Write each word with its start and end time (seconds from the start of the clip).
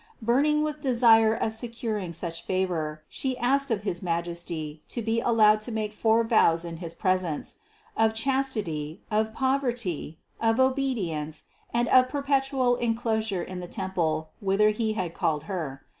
Burning 0.19 0.63
with 0.63 0.81
desire 0.81 1.35
of 1.35 1.53
securing 1.53 2.11
such 2.11 2.43
favor, 2.43 3.03
She 3.07 3.37
asked 3.37 3.69
of 3.69 3.83
his 3.83 4.01
Majesty 4.01 4.81
to 4.87 4.99
be 5.03 5.21
allowed 5.21 5.59
to 5.61 5.71
make 5.71 5.93
four 5.93 6.23
vows 6.23 6.65
in 6.65 6.77
his 6.77 6.95
presence: 6.95 7.57
of 7.95 8.15
chastity, 8.15 9.03
of 9.11 9.31
poverty, 9.35 10.17
of 10.39 10.59
obedience, 10.59 11.43
and 11.71 11.87
of 11.89 12.09
perpetual 12.09 12.77
enclosure 12.77 13.43
in 13.43 13.59
the 13.59 13.67
temple 13.67 14.31
whither 14.39 14.69
He 14.71 14.93
had 14.93 15.13
called 15.13 15.43
Her. 15.43 15.83